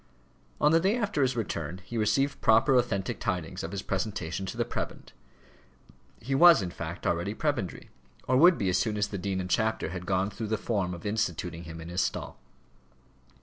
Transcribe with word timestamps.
On 0.59 0.71
the 0.71 0.79
day 0.79 0.97
after 0.97 1.21
his 1.21 1.35
return 1.37 1.79
he 1.85 1.95
received 1.95 2.41
proper 2.41 2.73
authentic 2.75 3.19
tidings 3.19 3.61
of 3.61 3.71
his 3.71 3.83
presentation 3.83 4.47
to 4.47 4.57
the 4.57 4.65
prebend. 4.65 5.13
He 6.19 6.33
was, 6.33 6.63
in 6.63 6.71
fact, 6.71 7.05
already 7.05 7.35
prebendary, 7.35 7.91
or 8.27 8.35
would 8.35 8.57
be 8.57 8.67
as 8.67 8.79
soon 8.79 8.97
as 8.97 9.09
the 9.09 9.19
dean 9.19 9.39
and 9.39 9.47
chapter 9.47 9.89
had 9.89 10.07
gone 10.07 10.31
through 10.31 10.47
the 10.47 10.57
form 10.57 10.95
of 10.95 11.05
instituting 11.05 11.65
him 11.65 11.79
in 11.79 11.89
his 11.89 12.01
stall. 12.01 12.39